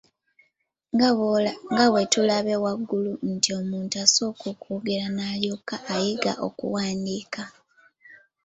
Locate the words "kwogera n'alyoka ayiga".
4.61-6.33